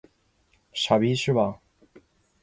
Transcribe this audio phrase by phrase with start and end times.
[0.73, 1.61] 傻逼是吧？